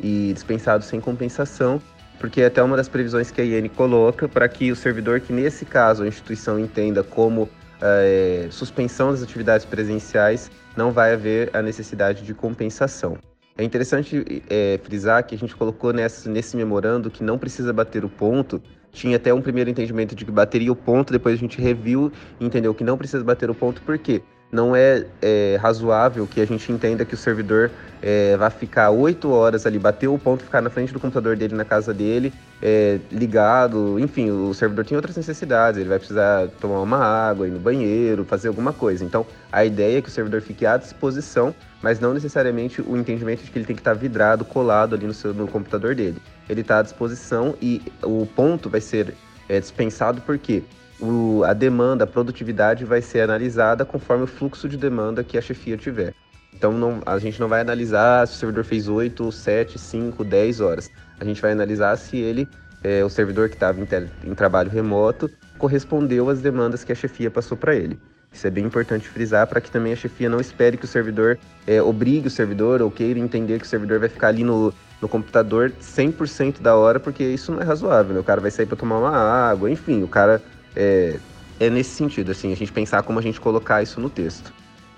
E 0.00 0.32
dispensado 0.32 0.84
sem 0.84 1.00
compensação, 1.00 1.80
porque 2.18 2.40
é 2.40 2.46
até 2.46 2.62
uma 2.62 2.76
das 2.76 2.88
previsões 2.88 3.30
que 3.30 3.40
a 3.40 3.44
IN 3.44 3.68
coloca 3.68 4.26
para 4.26 4.48
que 4.48 4.72
o 4.72 4.76
servidor 4.76 5.20
que 5.20 5.32
nesse 5.32 5.64
caso 5.64 6.02
a 6.02 6.08
instituição 6.08 6.58
entenda 6.58 7.02
como 7.02 7.48
é, 7.82 8.46
suspensão 8.50 9.10
das 9.10 9.22
atividades 9.22 9.66
presenciais, 9.66 10.50
não 10.76 10.92
vai 10.92 11.12
haver 11.12 11.50
a 11.54 11.60
necessidade 11.60 12.22
de 12.22 12.32
compensação. 12.32 13.18
É 13.56 13.62
interessante 13.62 14.42
é, 14.48 14.80
frisar 14.82 15.24
que 15.26 15.34
a 15.34 15.38
gente 15.38 15.54
colocou 15.54 15.92
nesse 15.92 16.56
memorando 16.56 17.10
que 17.10 17.22
não 17.22 17.38
precisa 17.38 17.72
bater 17.72 18.04
o 18.04 18.08
ponto. 18.08 18.62
Tinha 18.90 19.16
até 19.16 19.32
um 19.34 19.42
primeiro 19.42 19.68
entendimento 19.68 20.14
de 20.14 20.24
que 20.24 20.30
bateria 20.30 20.72
o 20.72 20.76
ponto, 20.76 21.12
depois 21.12 21.34
a 21.34 21.38
gente 21.38 21.60
reviu 21.60 22.10
e 22.40 22.46
entendeu 22.46 22.74
que 22.74 22.84
não 22.84 22.96
precisa 22.96 23.22
bater 23.22 23.50
o 23.50 23.54
ponto, 23.54 23.82
por 23.82 23.98
quê? 23.98 24.22
Não 24.52 24.76
é, 24.76 25.06
é, 25.22 25.58
razoável 25.60 26.26
que 26.26 26.38
a 26.38 26.44
gente 26.44 26.70
entenda 26.70 27.06
que 27.06 27.14
o 27.14 27.16
servidor 27.16 27.70
é, 28.02 28.36
vai 28.36 28.50
ficar 28.50 28.90
oito 28.90 29.30
horas 29.30 29.64
ali, 29.64 29.78
bater 29.78 30.08
o 30.08 30.18
ponto, 30.18 30.44
ficar 30.44 30.60
na 30.60 30.68
frente 30.68 30.92
do 30.92 31.00
computador 31.00 31.36
dele 31.36 31.54
na 31.54 31.64
casa 31.64 31.94
dele, 31.94 32.30
é, 32.60 32.98
ligado. 33.10 33.98
Enfim, 33.98 34.30
o 34.30 34.52
servidor 34.52 34.84
tem 34.84 34.94
outras 34.94 35.16
necessidades, 35.16 35.80
ele 35.80 35.88
vai 35.88 35.98
precisar 35.98 36.48
tomar 36.60 36.80
uma 36.80 36.98
água, 36.98 37.48
ir 37.48 37.50
no 37.50 37.58
banheiro, 37.58 38.26
fazer 38.26 38.48
alguma 38.48 38.74
coisa. 38.74 39.02
Então, 39.02 39.26
a 39.50 39.64
ideia 39.64 39.98
é 39.98 40.02
que 40.02 40.08
o 40.08 40.12
servidor 40.12 40.42
fique 40.42 40.66
à 40.66 40.76
disposição, 40.76 41.54
mas 41.80 41.98
não 41.98 42.12
necessariamente 42.12 42.82
o 42.82 42.94
entendimento 42.94 43.42
de 43.42 43.50
que 43.50 43.58
ele 43.58 43.66
tem 43.66 43.74
que 43.74 43.80
estar 43.80 43.94
vidrado, 43.94 44.44
colado 44.44 44.94
ali 44.94 45.06
no, 45.06 45.14
seu, 45.14 45.32
no 45.32 45.48
computador 45.48 45.94
dele. 45.94 46.20
Ele 46.46 46.60
está 46.60 46.80
à 46.80 46.82
disposição 46.82 47.54
e 47.62 47.80
o 48.02 48.26
ponto 48.26 48.68
vai 48.68 48.82
ser 48.82 49.14
é, 49.48 49.58
dispensado 49.58 50.20
porque 50.20 50.62
o, 51.02 51.42
a 51.44 51.52
demanda, 51.52 52.04
a 52.04 52.06
produtividade 52.06 52.84
vai 52.84 53.02
ser 53.02 53.22
analisada 53.22 53.84
conforme 53.84 54.22
o 54.22 54.26
fluxo 54.26 54.68
de 54.68 54.76
demanda 54.76 55.24
que 55.24 55.36
a 55.36 55.42
chefia 55.42 55.76
tiver. 55.76 56.14
Então 56.54 56.72
não, 56.72 57.02
a 57.04 57.18
gente 57.18 57.40
não 57.40 57.48
vai 57.48 57.60
analisar 57.60 58.26
se 58.28 58.34
o 58.34 58.36
servidor 58.36 58.64
fez 58.64 58.86
8, 58.86 59.32
7, 59.32 59.78
5, 59.78 60.22
10 60.22 60.60
horas. 60.60 60.90
A 61.18 61.24
gente 61.24 61.42
vai 61.42 61.50
analisar 61.50 61.96
se 61.96 62.18
ele, 62.18 62.48
é, 62.84 63.04
o 63.04 63.08
servidor 63.08 63.48
que 63.48 63.56
estava 63.56 63.80
em, 63.80 63.86
em, 64.24 64.34
trabalho 64.34 64.70
remoto, 64.70 65.28
correspondeu 65.58 66.28
às 66.28 66.40
demandas 66.40 66.84
que 66.84 66.92
a 66.92 66.94
chefia 66.94 67.30
passou 67.30 67.56
para 67.56 67.74
ele. 67.74 67.98
Isso 68.32 68.46
é 68.46 68.50
bem 68.50 68.64
importante 68.64 69.08
frisar 69.08 69.46
para 69.46 69.60
que 69.60 69.70
também 69.70 69.92
a 69.92 69.96
chefia 69.96 70.28
não 70.28 70.40
espere 70.40 70.76
que 70.76 70.84
o 70.84 70.88
servidor 70.88 71.38
é, 71.66 71.82
obrigue 71.82 72.28
o 72.28 72.30
servidor 72.30 72.80
ou 72.80 72.90
queira 72.90 73.18
entender 73.18 73.58
que 73.58 73.66
o 73.66 73.68
servidor 73.68 73.98
vai 73.98 74.08
ficar 74.08 74.28
ali 74.28 74.44
no, 74.44 74.72
no 75.00 75.08
computador 75.08 75.72
100% 75.82 76.60
da 76.60 76.76
hora, 76.76 77.00
porque 77.00 77.24
isso 77.24 77.50
não 77.50 77.60
é 77.60 77.64
razoável. 77.64 78.14
Né? 78.14 78.20
O 78.20 78.24
cara 78.24 78.40
vai 78.40 78.50
sair 78.50 78.66
para 78.66 78.76
tomar 78.76 78.98
uma 78.98 79.10
água, 79.10 79.68
enfim, 79.68 80.02
o 80.02 80.08
cara 80.08 80.40
é, 80.76 81.18
é 81.60 81.70
nesse 81.70 81.90
sentido, 81.90 82.32
assim, 82.32 82.52
a 82.52 82.56
gente 82.56 82.72
pensar 82.72 83.02
como 83.02 83.18
a 83.18 83.22
gente 83.22 83.40
colocar 83.40 83.82
isso 83.82 84.00
no 84.00 84.10
texto. 84.10 84.52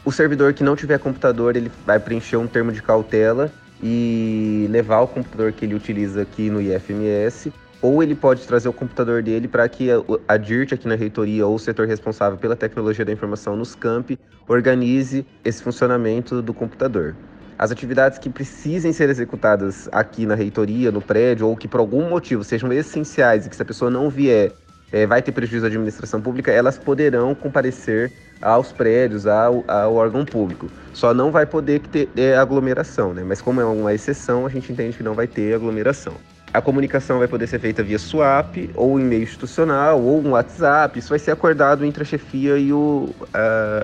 O 0.04 0.12
servidor 0.12 0.52
que 0.52 0.62
não 0.62 0.76
tiver 0.76 0.98
computador, 0.98 1.56
ele 1.56 1.70
vai 1.86 1.98
preencher 1.98 2.36
um 2.36 2.46
termo 2.46 2.70
de 2.70 2.82
cautela 2.82 3.50
e 3.82 4.66
levar 4.70 5.00
o 5.00 5.08
computador 5.08 5.52
que 5.52 5.64
ele 5.64 5.74
utiliza 5.74 6.22
aqui 6.22 6.50
no 6.50 6.60
IFMS, 6.60 7.52
ou 7.80 8.02
ele 8.02 8.14
pode 8.14 8.46
trazer 8.46 8.68
o 8.68 8.72
computador 8.72 9.22
dele 9.22 9.46
para 9.46 9.68
que 9.68 9.88
a, 10.26 10.36
DIRT 10.38 10.72
aqui 10.72 10.88
na 10.88 10.94
reitoria 10.94 11.46
ou 11.46 11.54
o 11.54 11.58
setor 11.58 11.86
responsável 11.86 12.38
pela 12.38 12.56
tecnologia 12.56 13.04
da 13.04 13.12
informação 13.12 13.56
nos 13.56 13.74
campi 13.74 14.18
organize 14.48 15.26
esse 15.44 15.62
funcionamento 15.62 16.40
do 16.40 16.54
computador. 16.54 17.14
As 17.58 17.70
atividades 17.70 18.18
que 18.18 18.30
precisem 18.30 18.92
ser 18.92 19.10
executadas 19.10 19.88
aqui 19.92 20.24
na 20.26 20.34
reitoria, 20.34 20.90
no 20.90 21.00
prédio, 21.00 21.46
ou 21.46 21.56
que 21.56 21.68
por 21.68 21.78
algum 21.78 22.08
motivo 22.08 22.42
sejam 22.42 22.72
essenciais 22.72 23.46
e 23.46 23.50
que 23.50 23.56
se 23.56 23.62
a 23.62 23.66
pessoa 23.66 23.90
não 23.90 24.08
vier 24.08 24.52
é, 24.92 25.06
vai 25.06 25.22
ter 25.22 25.32
prejuízo 25.32 25.64
à 25.64 25.68
administração 25.68 26.20
pública, 26.20 26.50
elas 26.50 26.78
poderão 26.78 27.34
comparecer 27.34 28.12
aos 28.40 28.72
prédios, 28.72 29.26
ao, 29.26 29.64
ao 29.66 29.94
órgão 29.94 30.24
público. 30.24 30.68
Só 30.92 31.14
não 31.14 31.30
vai 31.30 31.46
poder 31.46 31.80
ter 31.80 32.08
é, 32.16 32.36
aglomeração, 32.36 33.14
né? 33.14 33.22
Mas 33.24 33.40
como 33.40 33.60
é 33.60 33.64
uma 33.64 33.94
exceção, 33.94 34.46
a 34.46 34.48
gente 34.48 34.70
entende 34.72 34.96
que 34.96 35.02
não 35.02 35.14
vai 35.14 35.26
ter 35.26 35.54
aglomeração. 35.54 36.14
A 36.52 36.60
comunicação 36.60 37.18
vai 37.18 37.26
poder 37.26 37.48
ser 37.48 37.58
feita 37.58 37.82
via 37.82 37.98
swap, 37.98 38.56
ou 38.76 39.00
e-mail 39.00 39.24
institucional, 39.24 40.00
ou 40.00 40.20
um 40.20 40.30
WhatsApp. 40.30 40.98
Isso 40.98 41.08
vai 41.08 41.18
ser 41.18 41.32
acordado 41.32 41.84
entre 41.84 42.04
a 42.04 42.06
chefia 42.06 42.56
e 42.56 42.72
o, 42.72 43.12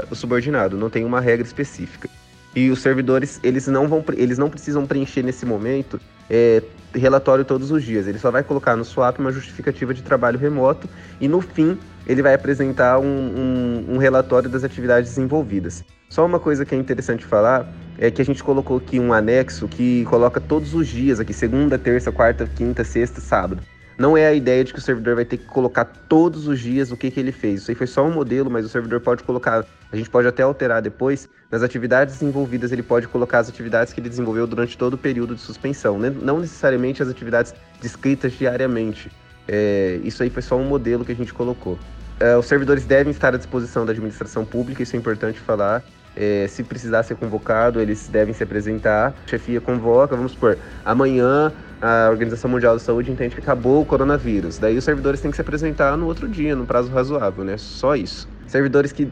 o 0.08 0.14
subordinado, 0.14 0.76
não 0.76 0.88
tem 0.88 1.04
uma 1.04 1.20
regra 1.20 1.44
específica. 1.44 2.08
E 2.54 2.70
os 2.70 2.80
servidores, 2.80 3.38
eles 3.42 3.66
não, 3.68 3.86
vão, 3.86 4.04
eles 4.16 4.36
não 4.36 4.50
precisam 4.50 4.86
preencher 4.86 5.22
nesse 5.22 5.46
momento 5.46 6.00
é, 6.28 6.62
relatório 6.94 7.44
todos 7.44 7.70
os 7.70 7.82
dias. 7.82 8.06
Ele 8.06 8.18
só 8.18 8.30
vai 8.30 8.42
colocar 8.42 8.76
no 8.76 8.84
swap 8.84 9.18
uma 9.18 9.30
justificativa 9.30 9.94
de 9.94 10.02
trabalho 10.02 10.38
remoto 10.38 10.88
e 11.20 11.28
no 11.28 11.40
fim 11.40 11.78
ele 12.06 12.22
vai 12.22 12.34
apresentar 12.34 12.98
um, 12.98 13.04
um, 13.04 13.94
um, 13.94 13.98
relatório 13.98 14.48
das 14.48 14.64
atividades 14.64 15.10
desenvolvidas. 15.10 15.84
Só 16.08 16.26
uma 16.26 16.40
coisa 16.40 16.64
que 16.64 16.74
é 16.74 16.78
interessante 16.78 17.24
falar 17.24 17.72
é 17.98 18.10
que 18.10 18.20
a 18.20 18.24
gente 18.24 18.42
colocou 18.42 18.78
aqui 18.78 18.98
um 18.98 19.12
anexo 19.12 19.68
que 19.68 20.04
coloca 20.06 20.40
todos 20.40 20.74
os 20.74 20.88
dias 20.88 21.20
aqui, 21.20 21.32
segunda, 21.32 21.78
terça, 21.78 22.10
quarta, 22.10 22.48
quinta, 22.56 22.82
sexta, 22.82 23.20
sábado. 23.20 23.62
Não 24.00 24.16
é 24.16 24.26
a 24.26 24.32
ideia 24.32 24.64
de 24.64 24.72
que 24.72 24.78
o 24.78 24.82
servidor 24.82 25.14
vai 25.14 25.26
ter 25.26 25.36
que 25.36 25.44
colocar 25.44 25.84
todos 25.84 26.48
os 26.48 26.58
dias 26.58 26.90
o 26.90 26.96
que, 26.96 27.10
que 27.10 27.20
ele 27.20 27.32
fez. 27.32 27.60
Isso 27.60 27.70
aí 27.70 27.74
foi 27.74 27.86
só 27.86 28.02
um 28.02 28.10
modelo, 28.10 28.50
mas 28.50 28.64
o 28.64 28.68
servidor 28.70 28.98
pode 28.98 29.22
colocar, 29.22 29.62
a 29.92 29.94
gente 29.94 30.08
pode 30.08 30.26
até 30.26 30.42
alterar 30.42 30.80
depois, 30.80 31.28
nas 31.50 31.62
atividades 31.62 32.14
desenvolvidas, 32.14 32.72
ele 32.72 32.82
pode 32.82 33.06
colocar 33.06 33.40
as 33.40 33.50
atividades 33.50 33.92
que 33.92 34.00
ele 34.00 34.08
desenvolveu 34.08 34.46
durante 34.46 34.78
todo 34.78 34.94
o 34.94 34.96
período 34.96 35.34
de 35.34 35.42
suspensão, 35.42 35.98
né? 35.98 36.10
não 36.22 36.40
necessariamente 36.40 37.02
as 37.02 37.10
atividades 37.10 37.54
descritas 37.78 38.32
diariamente. 38.32 39.12
É, 39.46 40.00
isso 40.02 40.22
aí 40.22 40.30
foi 40.30 40.40
só 40.40 40.56
um 40.56 40.64
modelo 40.64 41.04
que 41.04 41.12
a 41.12 41.14
gente 41.16 41.34
colocou. 41.34 41.78
É, 42.18 42.34
os 42.38 42.46
servidores 42.46 42.86
devem 42.86 43.10
estar 43.10 43.34
à 43.34 43.36
disposição 43.36 43.84
da 43.84 43.92
administração 43.92 44.46
pública, 44.46 44.82
isso 44.82 44.96
é 44.96 44.98
importante 44.98 45.38
falar. 45.38 45.84
É, 46.16 46.46
se 46.48 46.62
precisar 46.62 47.02
ser 47.02 47.16
convocado, 47.16 47.78
eles 47.78 48.08
devem 48.08 48.32
se 48.32 48.42
apresentar. 48.42 49.14
A 49.26 49.28
chefia 49.28 49.60
convoca, 49.60 50.16
vamos 50.16 50.32
supor, 50.32 50.56
amanhã 50.86 51.52
a 51.80 52.08
Organização 52.10 52.50
Mundial 52.50 52.74
da 52.74 52.78
Saúde 52.78 53.10
entende 53.10 53.34
que 53.34 53.40
acabou 53.40 53.80
o 53.82 53.86
coronavírus. 53.86 54.58
Daí 54.58 54.76
os 54.76 54.84
servidores 54.84 55.20
têm 55.20 55.30
que 55.30 55.36
se 55.36 55.40
apresentar 55.40 55.96
no 55.96 56.06
outro 56.06 56.28
dia, 56.28 56.54
no 56.54 56.66
prazo 56.66 56.90
razoável, 56.90 57.44
né? 57.44 57.56
Só 57.56 57.96
isso. 57.96 58.28
Servidores 58.46 58.92
que 58.92 59.10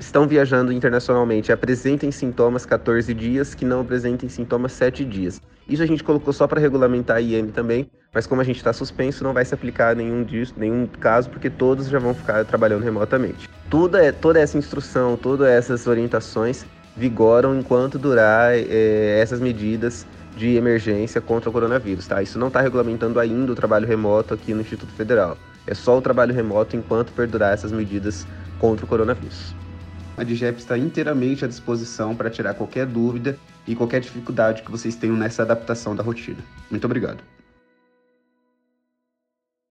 estão 0.00 0.26
viajando 0.26 0.72
internacionalmente 0.72 1.52
apresentem 1.52 2.10
sintomas 2.10 2.64
14 2.64 3.12
dias, 3.14 3.54
que 3.54 3.64
não 3.64 3.80
apresentem 3.80 4.28
sintomas 4.28 4.72
7 4.72 5.04
dias. 5.04 5.40
Isso 5.68 5.82
a 5.82 5.86
gente 5.86 6.02
colocou 6.02 6.32
só 6.32 6.46
para 6.46 6.60
regulamentar 6.60 7.18
a 7.18 7.20
IM 7.20 7.48
também, 7.48 7.90
mas 8.14 8.26
como 8.26 8.40
a 8.40 8.44
gente 8.44 8.56
está 8.56 8.72
suspenso, 8.72 9.22
não 9.22 9.34
vai 9.34 9.44
se 9.44 9.52
aplicar 9.52 9.94
nenhum 9.94 10.24
disso, 10.24 10.54
nenhum 10.56 10.86
caso, 10.86 11.28
porque 11.28 11.50
todos 11.50 11.88
já 11.88 11.98
vão 11.98 12.14
ficar 12.14 12.44
trabalhando 12.44 12.82
remotamente. 12.82 13.48
É, 14.00 14.12
toda 14.12 14.40
essa 14.40 14.56
instrução, 14.56 15.16
todas 15.16 15.46
essas 15.46 15.86
orientações 15.86 16.64
vigoram 16.96 17.58
enquanto 17.58 17.98
durar 17.98 18.52
é, 18.54 19.20
essas 19.20 19.40
medidas 19.40 20.06
de 20.38 20.54
emergência 20.54 21.20
contra 21.20 21.50
o 21.50 21.52
coronavírus, 21.52 22.06
tá? 22.06 22.22
Isso 22.22 22.38
não 22.38 22.46
está 22.46 22.60
regulamentando 22.60 23.18
ainda 23.18 23.50
o 23.50 23.56
trabalho 23.56 23.86
remoto 23.86 24.32
aqui 24.32 24.54
no 24.54 24.60
Instituto 24.60 24.92
Federal. 24.92 25.36
É 25.66 25.74
só 25.74 25.98
o 25.98 26.00
trabalho 26.00 26.32
remoto 26.32 26.76
enquanto 26.76 27.12
perdurar 27.12 27.52
essas 27.52 27.72
medidas 27.72 28.24
contra 28.58 28.86
o 28.86 28.88
coronavírus. 28.88 29.54
a 30.16 30.24
DGEP 30.24 30.58
está 30.58 30.78
inteiramente 30.78 31.44
à 31.44 31.48
disposição 31.48 32.14
para 32.14 32.30
tirar 32.30 32.54
qualquer 32.54 32.86
dúvida 32.86 33.36
e 33.66 33.74
qualquer 33.74 34.00
dificuldade 34.00 34.62
que 34.62 34.70
vocês 34.70 34.94
tenham 34.94 35.16
nessa 35.16 35.42
adaptação 35.42 35.94
da 35.94 36.02
rotina. 36.02 36.38
Muito 36.70 36.84
obrigado. 36.84 37.22